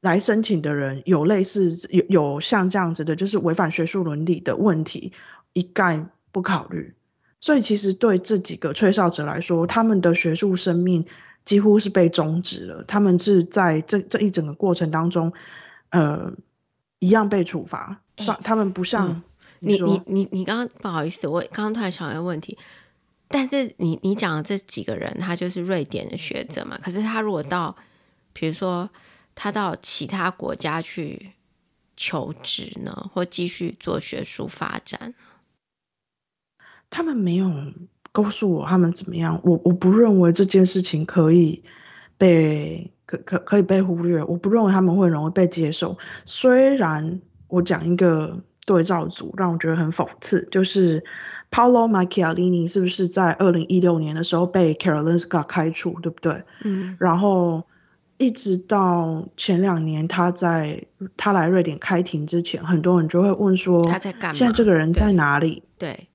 [0.00, 5.12] 来申请的人有类似有有像这样子的，就是违反学术伦理的问题，
[5.54, 6.94] 一概不考虑。
[7.40, 11.06] 所以，其实对这几个吹哨者来说，他们的学术生命
[11.44, 12.84] 几乎是被终止了。
[12.88, 15.32] 他们是在这这一整个过程当中，
[15.90, 16.32] 呃，
[16.98, 18.00] 一样被处罚。
[18.16, 19.22] 欸、他们不像、嗯、
[19.60, 22.58] 你，你，你，你刚刚不好意思，我刚刚突然想一个问题。
[23.28, 26.76] 但是你，你讲的这几个人，他就是瑞典的学者嘛？
[26.82, 27.76] 可是他如果到，
[28.32, 28.90] 比如说
[29.34, 31.32] 他到其他国家去
[31.96, 35.14] 求职呢，或继续做学术发展？
[36.90, 37.50] 他们没有
[38.12, 41.62] 告诉我他们怎么样，我我不认为这件事情可以
[42.16, 45.98] 被可可可以被忽略，我不认为他们会容易被接受。
[46.24, 51.04] 虽然我讲一个对照组让我觉得很讽刺，就是
[51.50, 56.42] Paolo Macchialini 是不是在二零一六年的时候被 Carolyn Scott 开除，对不对？
[56.64, 56.96] 嗯。
[56.98, 57.64] 然后
[58.16, 60.84] 一直到前两年他在
[61.16, 64.34] 他来瑞典开庭之前，很多人就会问说他在干嘛？
[64.34, 65.62] 现在这个人在哪里？
[65.78, 65.90] 对。
[65.92, 66.07] 对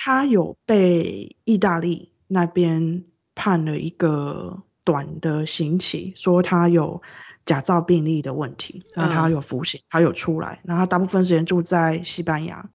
[0.00, 7.02] 他有被意大利那边判了一个短的刑期，说他有
[7.44, 12.70] 假造病历的问题，然后他有服刑，他有出来，然后他大部分时间住在西班牙。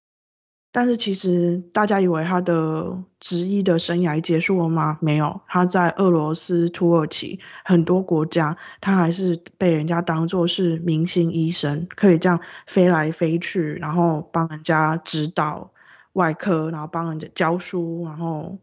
[0.70, 4.98] 但是其实大家以为他的职医的生涯结束了吗？
[5.00, 15.70] 没有，他在俄罗斯、土耳其很多国家，他还是被人家当做是明星医生，可以这样飞来飞去，然后帮人家指导
[16.14, 18.58] 外科，然后帮人家教书，然后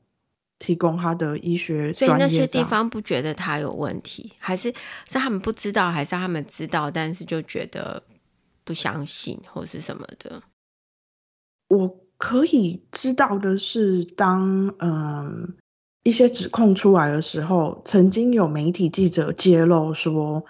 [0.60, 1.94] 提供他的医学。
[1.94, 4.74] 所以那些地方不觉得他有问题，还是
[5.08, 8.04] 是他们不知道，还是他们知道，但是就觉得
[8.64, 10.44] 不相信或是什么的？
[11.68, 15.56] 我可以知道的是，当嗯
[16.04, 20.46] 一些指控出来的时候，曾经有媒体记者揭露说，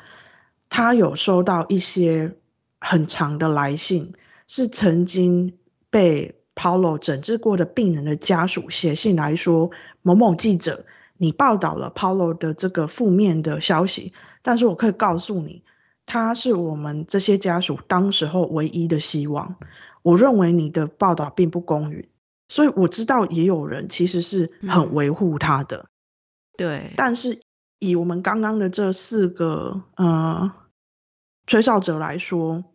[0.69, 2.35] 他有收到一些
[2.79, 4.13] 很长的来信，
[4.47, 5.57] 是曾经
[5.89, 10.85] 被 Paulo 诊治过的病人的家属写信来说，某某记者，
[11.17, 15.63] 你报道了 Paulo 的这个负面的消息，但是我可以告诉你，
[16.05, 19.55] 他是我们这些家属当时候唯一的希望。
[20.03, 22.09] 我认为你的报道并不公允，
[22.49, 25.87] 所以我知道也有人其实是很维护他的，嗯、
[26.57, 26.91] 对。
[26.97, 27.39] 但是
[27.79, 30.51] 以我们刚刚的这四个呃
[31.47, 32.65] 吹哨者来说，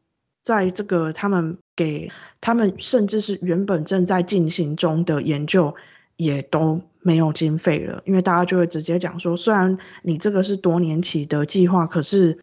[0.42, 2.10] 在这个他们给
[2.40, 5.76] 他们甚至是原本正在进行中的研究
[6.16, 12.38] 也都没有经费了，因为大家就会直接讲说，虽然你这个是多年期的计划，可是。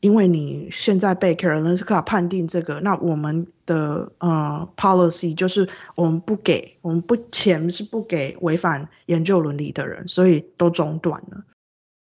[0.00, 11.44] 因为你现在被 Karolinska 判定这个，那我们的呃 policy 就是我们不给，我们不钱是不给违反研究伦理的人，所以都中断了。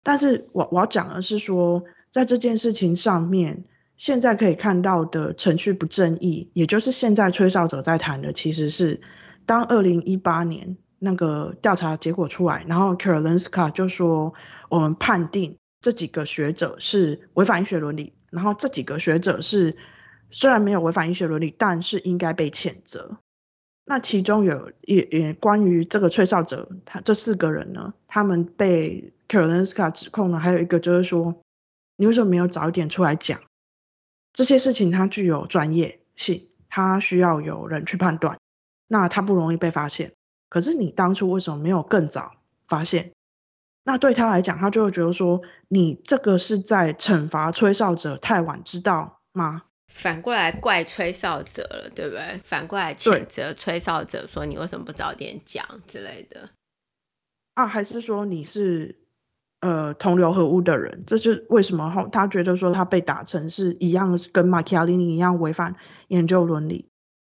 [0.04, 3.64] 但是我我要讲的是说，在这件事情上面，
[3.98, 9.02] 现在可以看到的程序不正义，也就是现在吹哨者在谈的，其实是
[9.46, 14.34] 当二零一八年那个调查结果出来，然后 Karolinska 就说
[14.70, 15.58] 我们判定。
[15.80, 19.78] 这几个学者是违反医学伦理，然后这几个学者是
[20.32, 23.20] 虽然没有违反医学伦理，但是应该被谴责。
[23.86, 31.36] 那其中有也也关于这个吹哨者，他这四个人呢，他们被 Karolinska 指控了，还有一个就是说，
[31.96, 33.40] 你为什么没有早点出来讲
[34.38, 34.92] 这些事情？
[34.92, 38.38] 它具有专业性，它需要有人去判断，
[38.88, 40.14] 那它不容易被发现。
[40.48, 42.36] 可是你当初为什么没有更早
[42.68, 43.14] 发现？
[43.84, 49.64] 那对他来讲，他就会觉得说，你这个是在惩罚吹哨者太晚知道吗？
[49.92, 52.40] 反过来怪吹哨者了，对不对？
[52.44, 56.52] 反过来谴责吹哨者，说你为什么不早点讲之类的。
[57.56, 59.00] 啊，还是说你是
[59.60, 61.04] 呃同流合污的人？
[61.06, 61.90] 这是为什么？
[61.90, 65.76] 后他觉得说他被打成是一样，跟马基亚利尼一样违反
[66.08, 66.90] 研究伦理。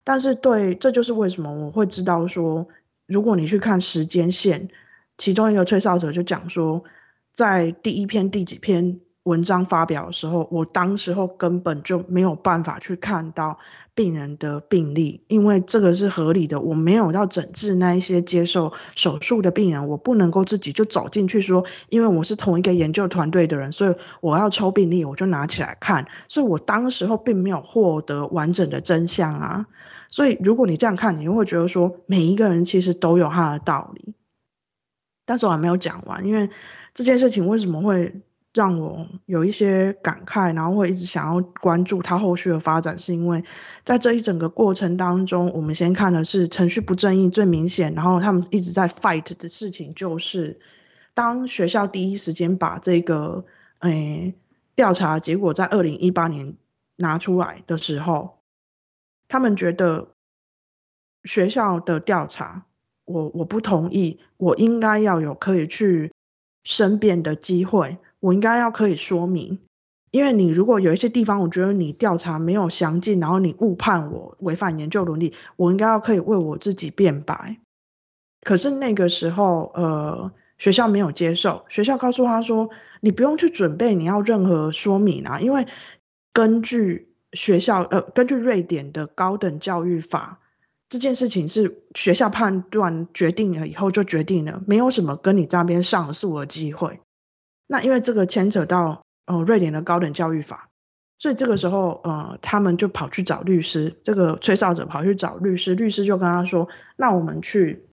[0.03, 2.67] 但是对，这就是为什么我会知道说，
[3.05, 4.69] 如果你去看时间线。
[5.21, 6.85] 其中一个吹哨者就讲说，
[7.33, 13.59] 在第一篇第几篇文章发表的时候，我当时候根本就没有办法去看到
[13.93, 16.59] 病人的病历，因为这个是合理的。
[16.59, 26.07] 我没有要诊治那一些接受手术的病人，我不能够自己就走进去说，因为我是同一个研究团队的人，所以我要抽病历，我就拿起来看。
[26.27, 29.67] 所以我当时候并没有获得完整的真相啊。
[30.09, 34.15] 所以如果你这样看，你会觉得说，每一个人其实都有他的道理。
[35.25, 36.49] 但是我还没有讲完，因为
[36.95, 38.21] 这件事情为什么会
[38.53, 43.43] 让我有一些感慨，然后会一直想要关注它后续的发展，是因为
[43.83, 50.59] 在这一整个过程当中，我们先看的是程序不正义最明显，然后他们一直在 fight 的事情就是，
[51.13, 53.45] 当学校第一时间把这个
[53.79, 54.33] 诶
[54.75, 56.55] 调查结果在二零一八年
[56.95, 58.39] 拿出来的时候，
[59.27, 60.09] 他们觉得
[61.23, 62.65] 学校的调查。
[63.05, 66.11] 我我不同意，我应该要有可以去
[66.63, 69.59] 申辩的机会，我应该要可以说明，
[70.11, 77.57] 因为你如果有一些地方，我觉得你调查没有详尽，然后你误判我违反研究伦理，我应该要可以为我自己辩白。
[78.41, 82.69] 可是那个时候，呃，学校没有接受，学校告诉他说，
[83.01, 85.67] 你不用去准备你要任何说明啊，因为
[86.33, 90.39] 根据学校，呃，根据瑞典的高等教育法。
[90.91, 96.99] 这件事情是学校判断决定了以后就决定了，没有什么跟你这边上诉的机会。
[97.71, 100.69] 那因为这个牵扯到呃瑞典的高等教育法，
[101.19, 106.67] 所以这个时候呃他们就跑去找律师，这个吹哨者跑去找律师，律师就跟他说
[106.97, 107.85] ：“那我们去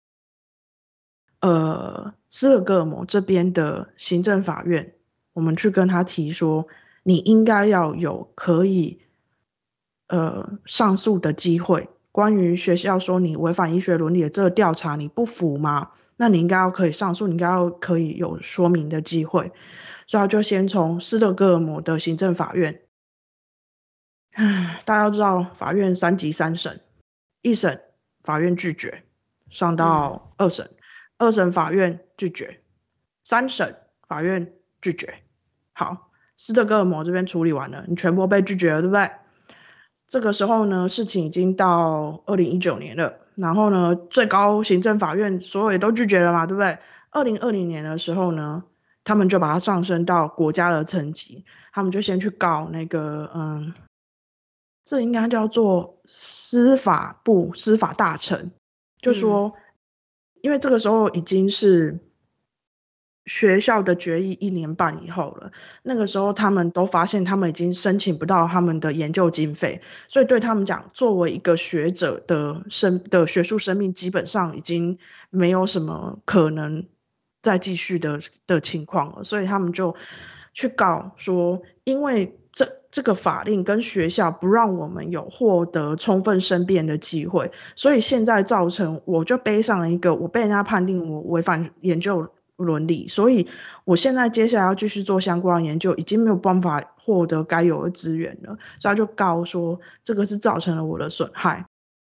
[1.41, 4.95] 呃斯德哥尔摩这边的行政法院，
[5.35, 6.69] 我们去跟他提说，
[7.03, 9.03] 你应该要有可以
[10.09, 15.91] 呃上诉的机会。”关于学校说你违反医学伦理的这个调查，你不服吗？
[16.17, 19.53] 那你应该要可以上诉，你应该要可以有说明的机会。
[20.07, 22.83] 所以他就先从斯德哥尔摩的行政法院。
[24.33, 26.81] 唉，大家都知道，法院三级三审，
[27.43, 27.83] 一审
[28.23, 29.05] 法院拒绝，
[29.51, 30.71] 上到二审，
[31.19, 32.61] 二审法院拒绝，
[33.25, 35.15] 三审法院拒绝。
[35.73, 39.11] 好，斯德哥尔摩这边处理完了，你全部被拒绝了，对不对？
[40.07, 43.26] 这个时候呢，事情已经到二零一九年了。
[43.37, 46.79] 然后呢，最高行政法院所有也都拒绝了嘛，对不对？
[47.11, 48.65] 二零二零年的时候呢，
[49.05, 53.75] 他们就把它上升到国家的层级，他们就先去告那个，嗯，
[54.85, 58.51] 这应该叫做司法部司法大臣，
[59.01, 59.63] 就说，嗯，
[60.43, 62.01] 因为这个时候已经是。
[63.27, 65.51] 学校的决议一年半以后了，
[65.83, 74.99] 那个时候他们都发现他们已经申请不到他们的研究经费，所以对他们讲，作为一个学者的生的学术生命，基本上已经
[75.29, 76.87] 没有什么可能
[77.43, 79.97] 再继续的的情况了，所以他们就
[80.55, 92.31] 去告说，因为这这个法令跟学校不让我们有获得充分申辩的机会，所以现在造成我就背上了一个我被人家判定我违反研究。
[92.57, 93.49] 伦理，所以
[93.85, 101.67] 我现在接下来要继续做相关研究，已经没有办法获得该有的资源了，所以他就告说这个是造成了我的损害。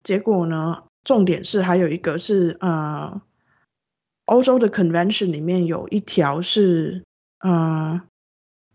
[0.03, 3.19] 结果呢，重点是还有一个是呃，
[4.25, 7.03] 欧洲的 convention 里面有一条是
[7.39, 8.01] 呃，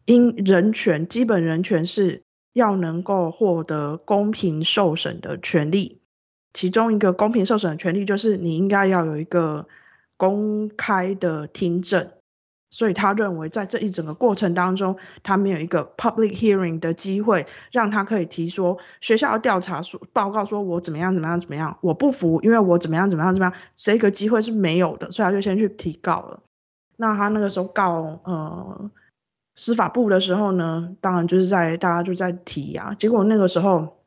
[0.05, 6.01] 因人权基本人权是要能够获得公平受审的权利，
[6.53, 9.69] 其中一个公平受审的权利就是你应该要有一个。
[10.23, 12.13] 公开的听证，
[12.71, 26.41] 所以他认为在这一整个过程当中，他没有一个 public hearing 的机会，让他可以提说学校调查说报告说我怎么样怎么样怎么样，我不服，因为我怎么样怎么样怎么样，这个机会是没有的，所以他就先去提告了。
[26.97, 28.93] 那他那个时候告呃
[29.57, 33.99] 司法部的时候呢，当然就是在大家就在提啊，结果那个时候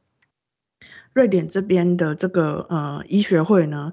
[1.11, 3.91] 瑞典这边的这个呃医学会呢。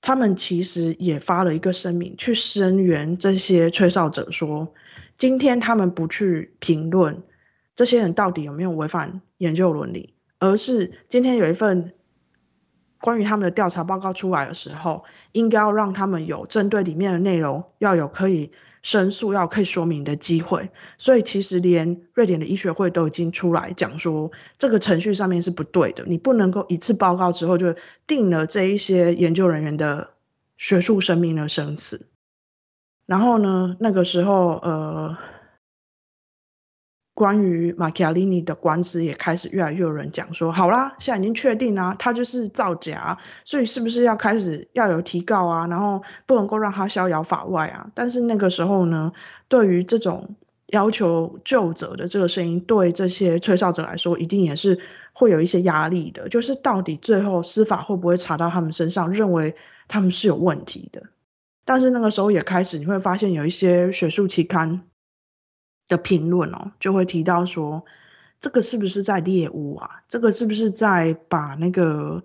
[0.00, 4.72] 他们其实也发了一个声明，去声援这些吹哨者，说
[5.18, 7.22] 今天他们不去评论
[7.74, 11.92] 这些人到底有没有违反研究伦理，而是今天有一份
[13.00, 18.52] 关于他们的调查报告出来的时候，应该要让他们有针对里面的内容要有可以。
[18.82, 27.74] 申诉要可以说明的机会，所以其实连瑞典的医学会都已经出来讲说，这个程序上面是不对的，你不能够一次报告之后就
[28.06, 30.10] 定了这一些研究人员的
[30.58, 32.06] 学术生命的生死。
[33.06, 35.18] 然后呢，那个时候呃。
[37.20, 45.66] 关于马基亚利尼的官司也开始越来越有人讲说，好啦，现在已经确定啦，他就是造假，所以是不是要开始要有提告啊？
[45.66, 47.90] 然后不能够让他逍遥法外啊？
[47.94, 49.12] 但是那个时候呢，
[49.48, 50.34] 对于这种
[50.68, 54.80] 要求究责的这个声音，对这些吹哨者来说，一定也是
[55.12, 56.30] 会有一些压力的。
[56.30, 59.56] 就是到底最后司法会不会查到他们身上，认为
[59.88, 61.02] 他们是有问题的？
[61.66, 64.84] 但是那个时候也开始，你会发现有一些学术期刊。
[65.90, 67.84] 的评论哦，就会提到说，
[68.40, 70.02] 这个是不是在猎巫啊？
[70.08, 72.22] 这个是不是在把那个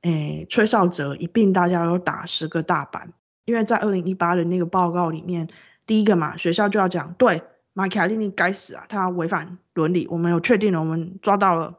[0.00, 3.12] 诶吹哨者一并大家都打十个大板？
[3.44, 5.48] 因为在二零一八的那个报告里面，
[5.84, 7.42] 第一个嘛，学校就要讲，对，
[7.72, 11.78] 马凯利尼该死啊，他违反伦理，我们有确定了，我们抓到了。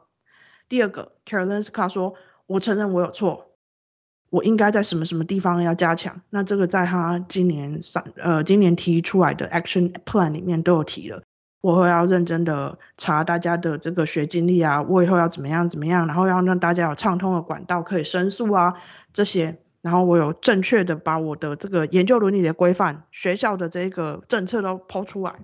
[0.68, 2.14] 第二个，Karolinska 说，
[2.46, 3.46] 我承认我有错，
[4.28, 6.20] 我应该在什么什么地方要加强。
[6.30, 11.22] 那这个在他今年上呃今年提出来的 Action Plan 里面都有提了。
[11.60, 18.74] 我会要认真的查大家的这个学经历啊，我以后要怎么样怎么样，然后要让大家有畅通的管道可以申诉啊
[19.12, 25.34] 这些，然后我有正确的把我的这个研究伦理的规范、学校的这个政策都抛出来。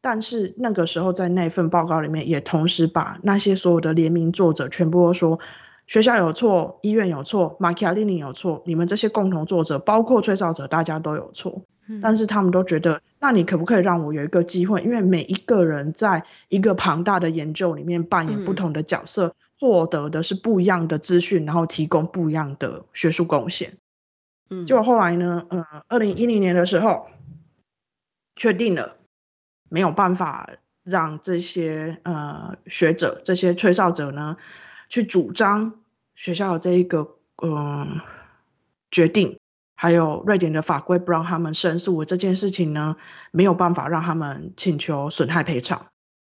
[0.00, 5.38] 但是那个时候在那份报告里面，也同时把那些所有的联名作者全部都说
[5.86, 11.62] 学校有错，医院有错，马基亚利尼有错，你们这些共同作者，包括吹哨者，大家都有错。
[12.00, 14.82] 但是他们都觉得，那你可不可以让我有一个机会？
[14.82, 23.78] 因为每一个人在一个庞大的研究里面扮演不同的角色，获得的是不一样的资讯，然后提供不一样的学术贡献。
[24.50, 27.06] 嗯，结果后来呢，呃，二零一零年的时候，
[28.34, 28.96] 确定了
[29.70, 30.50] 没有办法
[30.82, 34.36] 让这些呃学者、这些吹哨者呢
[34.88, 35.74] 去主张
[36.16, 37.86] 学校的这一个嗯、呃、
[38.90, 39.38] 决定。
[39.82, 42.94] 还有瑞典的法规不让他们申诉这件事情呢，
[43.32, 45.86] 没有办法让他们请求损害赔偿。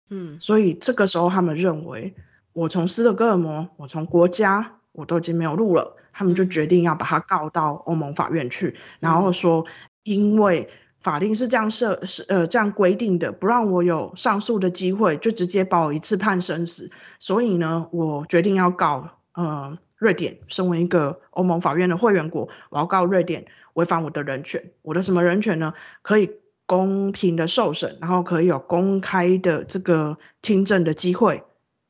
[0.10, 2.16] 嗯，所以这个时候他们认为，
[2.54, 5.98] 我从斯德哥尔摩，我从国家，我都已经没有路了。
[6.14, 9.66] 他们就决定要把他告到欧盟法院去，然后说，
[10.04, 10.70] 因为
[11.02, 16.90] 法令是这样设是呃这样规定的，不让我有上诉的机会，就直接把我一次判生死。
[17.20, 24.72] 所以呢，我决定要告呃瑞典，身为一个欧盟法院的会员国，我要告瑞典违反我的人权。
[24.82, 25.76] 我的什么人权呢？
[26.02, 26.32] 可以
[26.66, 31.44] 公平的受审，然后可以有公开的这个听证的机会。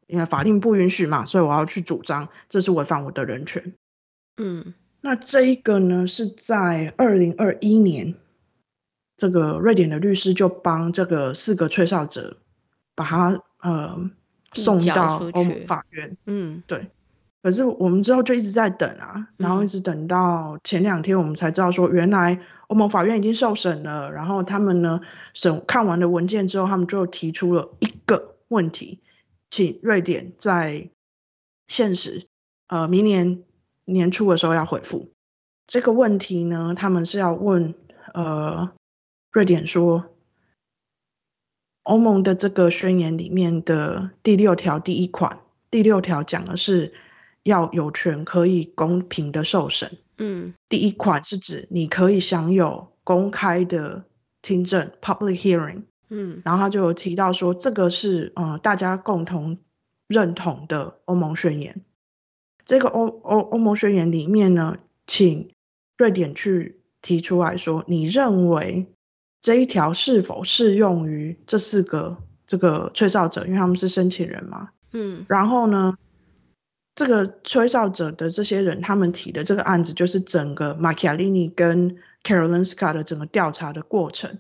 [0.07, 3.73] 因为法令不允许嘛，所以我要去主张这是违反我的人权。
[4.35, 8.15] 嗯，那这一个呢是在二零二一年。
[9.15, 12.35] 这个瑞典的律师就帮这个四个吹哨者，
[12.93, 14.11] 把他呃
[14.53, 16.17] 送到欧盟法院。
[16.25, 16.87] 嗯，对。
[17.41, 24.11] 可是我们之后就一直在等啊，然后一直等到前两天，我们才知道说，原来欧盟法院已经受审了。
[24.11, 25.01] 然后他们呢
[25.33, 28.99] 审看完了文件之后，他们就提出了一个问题，
[29.49, 30.89] 请瑞典在
[31.67, 32.27] 限时
[32.67, 33.43] 呃明年
[33.85, 35.11] 年初的时候要回复
[35.67, 36.73] 这个问题呢。
[36.75, 37.73] 他们是要问
[38.13, 38.71] 呃。
[39.33, 40.07] 瑞典说，
[41.83, 45.39] 欧盟的这个宣言里面的第六条第一款，
[45.69, 46.93] 第六条讲的是
[47.43, 49.97] 要有权可以公平的受审。
[50.17, 54.03] 嗯，第一款是指你可以享有公开的
[54.41, 55.83] 听证 （public hearing）。
[56.09, 59.57] 嗯，然后他就有提到说，这个是呃大家共同
[60.07, 61.81] 认同的欧盟宣言。
[62.65, 64.77] 这个欧欧欧盟宣言里面呢，
[65.07, 65.51] 请
[65.97, 68.87] 瑞典去提出来说，你认为。
[69.43, 72.15] 这一条是否适用于这四个
[72.45, 73.43] 这个吹哨者？
[73.47, 74.69] 因为他们是申请人嘛。
[74.91, 75.25] 嗯。
[75.27, 75.97] 然后呢，
[77.01, 84.37] 这个吹哨者的这些人，他们提的这个案子，就是整个马基亚利尼跟 Karolinska 的整个调查的过程。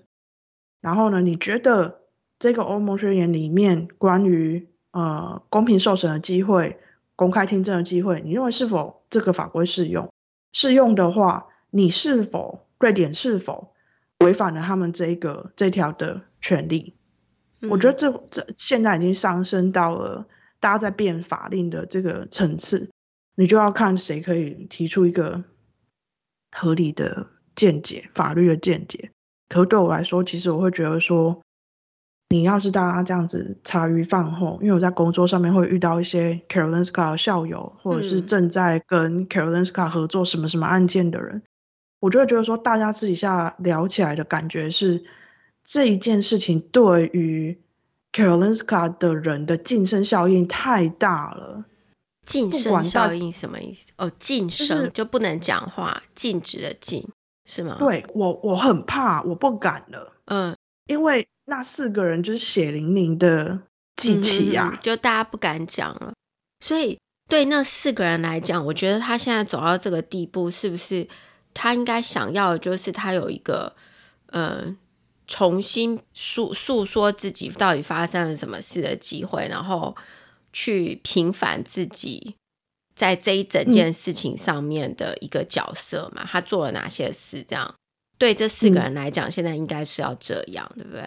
[0.79, 2.01] 然后呢，你觉得
[2.37, 6.77] 这个欧盟宣言里面关于呃公平受审的机会、
[7.15, 10.13] 公开听证的机会，你认为是否这个法规适用？
[10.53, 13.73] 适用的话，你是否瑞典是否？
[14.19, 16.93] 违反了他们这一个这条的权利，
[17.59, 20.27] 嗯，我觉得这这现在已经上升到了
[20.61, 22.89] 大家在变法令的这个层次，
[23.35, 25.43] 你就要看谁可以提出一个
[26.55, 29.11] 合理的见解，法律的见解。
[29.49, 31.41] 可是对我来说，其实我会觉得说，
[32.29, 41.41] 你要是大家这样子茶余饭后，因为我在工作上面会遇到一些 Karolinska 的校友，或者是正在跟 Karolinska 合作什么什么案件的人。
[41.99, 45.03] 我就会觉得说，大家私底下聊起来的感觉是，
[45.63, 47.59] 这一件事情对于
[48.11, 51.65] Karolinska 的人的晋升效应太大了。
[52.25, 53.91] 晋升效应什么意思？
[53.97, 57.07] 哦，晋升、就是、就不能讲话，禁止的禁
[57.45, 57.77] 是吗？
[57.79, 60.13] 对我，我很怕，我不敢了。
[60.25, 60.55] 嗯，
[60.85, 63.59] 因为那四个人就是血淋淋的
[63.97, 66.13] 记起呀、啊嗯，就大家不敢讲了。
[66.59, 71.07] 所以对那四个人来讲，我觉得他现在走到这个地步，是不是？
[71.53, 73.75] 他应该想要的就是他有一个，
[74.27, 74.73] 呃，
[75.31, 79.95] 重新诉诉说自己到底发生了什么事的机会，然后
[80.51, 82.35] 去平反自己
[82.93, 86.27] 在这一整件事情上面的一个角色嘛？
[86.29, 87.41] 他做了哪些事？
[87.47, 87.73] 这样
[88.17, 91.05] 对这四个人来讲，现在应该是要这样，对不对？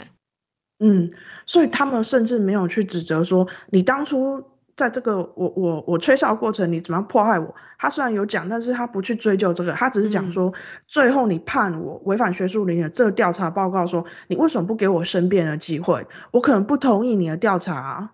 [0.79, 1.13] 嗯，
[1.45, 4.43] 所以他们甚至没有去指责说你当初。
[4.77, 7.55] 在这个我我我吹哨过程，你怎么样迫害我？
[7.79, 10.55] 他虽然有讲，但是他不去追究这个，他只是讲说，嗯、
[10.87, 16.07] 最后你判我违反学术伦理的这个调查报告说，说你为什么不给我申辩的机会？
[16.33, 18.11] 我可能不同意你的调查啊。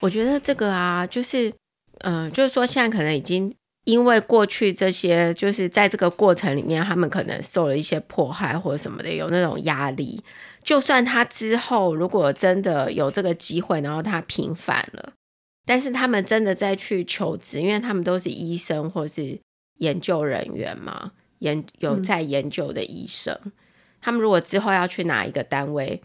[0.00, 1.50] 我觉得这个啊，就是
[2.00, 3.52] 嗯、呃，就是说现在可能已经
[3.84, 10.22] 因为过去这些，就是在这个过程里面，他们可能受了一些迫害或者什么的，有那种压力。
[10.62, 15.12] 就算他之后如果真的有这个机会，然后他平反了。
[15.66, 19.38] 但是他们真的在去求职，因为他们都是医生或是
[19.78, 23.52] 研究人员嘛，研有在研究的医生，嗯，
[24.00, 26.00] 他们如果之后要去哪一个单位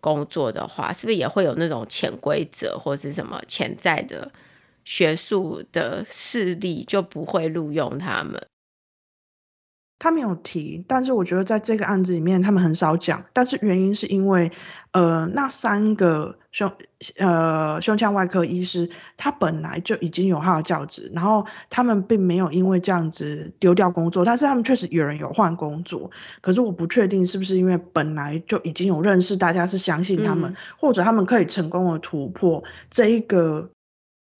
[0.00, 4.30] 工作的话，是不是也会有那种潜规则或是什么潜在的
[4.84, 8.44] 学术的势力，就不会录用他们？
[9.98, 13.24] 他没有提，但是我觉得在这个案子里面，他们很少讲。
[13.32, 14.52] 但是原因是因为，
[14.92, 16.70] 呃，那三个胸
[17.18, 26.10] 呃胸腔外科医师，他本来就已经有他的教职，然后他们并没有因为这样子丢掉工作，但是他们确实有人有换工作。
[26.42, 33.70] 可是我不确定是不是因为本来就已经有认识，大家是相信他们，嗯、或者他们可以成功的突破这一个。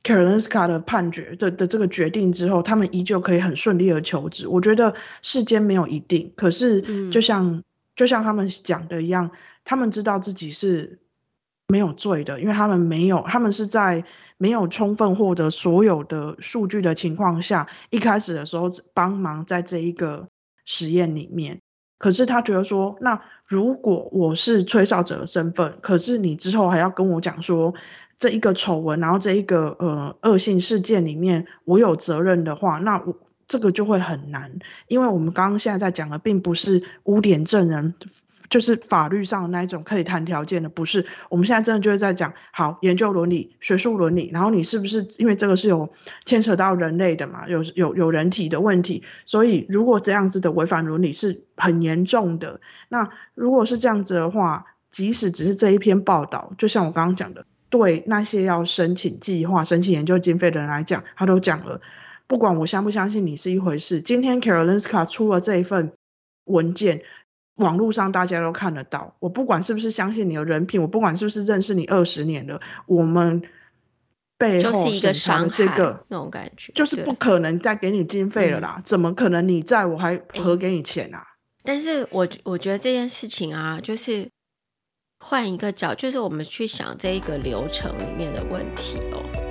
[0.05, 4.46] Karolinska 的判决的的这个决定之后，他们依旧可以很顺利的求职。
[4.46, 7.64] 我觉得世间没有一定，可是就像、嗯、
[7.96, 9.30] 就像他们讲的一样，
[9.64, 11.00] 他们知道自己是
[11.66, 14.05] 没有罪的，因为他们没有，他们是在
[14.36, 20.28] 没有充分获得所有的数据的情况下，一开始的时候帮忙在这一个
[20.66, 21.61] 实验里面。
[21.99, 27.74] 可是他觉得说，那如果我是吹哨者的身份，可是你之后还要跟我讲说，
[28.16, 33.16] 这一个丑闻，然后这一个呃恶性事件里面我有责任的话，那我
[33.47, 37.95] 这个就会很难，因为我们刚刚现在在讲的并不是污点证人。
[38.55, 45.92] 就是法律上的那一种可以谈条件的，不是我们现在真的就是在讲好研究伦理、学术伦理，然后你是不是因为这个是有
[46.24, 61.80] 牵扯到人类的嘛，有有有人体的问题，所以如果这样子的违反伦理是很严重的，那如果是这样子的话，即使只是这一篇报道，就像我刚刚讲的，对那些要申请计划、申请研究经费的人来讲，他都讲了，
[62.28, 65.92] 不管我相不相信你是一回事，今天 Karolinska 出了这一份
[66.44, 67.02] 文件。
[67.57, 73.42] 网络上大家都看得到，我不管是不是相信你的人品，我不管是不是认识你二十年了，我们
[74.36, 81.24] 背后就是一个伤这个那种感觉，就是不可能再给你经费了啦，怎么可能你在我还核给你钱啊？
[81.62, 84.28] 但是我我觉得这件事情啊，就是
[85.20, 89.43] 换一个角，就是我们去想这一个流程里面的问题哦。